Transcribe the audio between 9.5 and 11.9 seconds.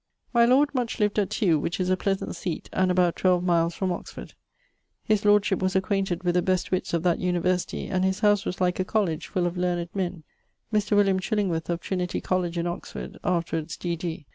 learned men. Mr. William Chillingworth, of